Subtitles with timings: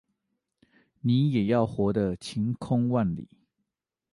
[1.01, 3.29] 你也要活得晴空萬里